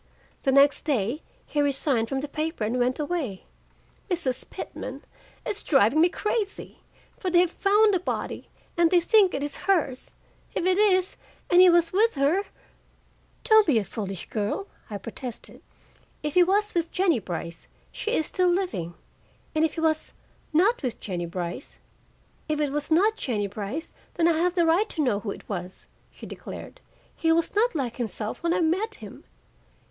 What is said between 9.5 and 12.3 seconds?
hers. If it is, and he was with